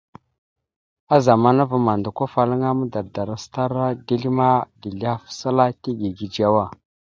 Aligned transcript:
A 1.15 1.17
zamana 1.27 1.61
ava 1.65 1.77
mandako, 1.87 2.21
afalaŋa 2.27 2.77
madardar 2.79 3.29
acətara 3.35 3.85
dezl 4.07 4.25
ma, 4.37 4.49
dezl 4.81 5.01
ahaf 5.09 5.23
səla 5.37 5.65
tidze 5.81 6.09
gidzewa. 6.17 6.65